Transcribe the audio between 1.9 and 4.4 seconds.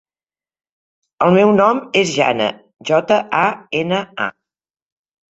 és Jana: jota, a, ena, a.